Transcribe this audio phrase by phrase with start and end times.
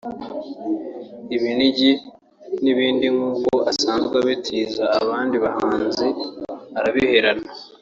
[1.35, 1.91] ibinigi
[2.63, 6.07] n’ibindi nk’uko asanzwe abitiza n’abandi bahanzi
[6.77, 7.49] arabiherana